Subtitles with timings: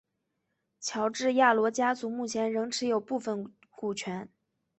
[0.79, 4.27] 乔治亚罗家族目前仍持有部份股权。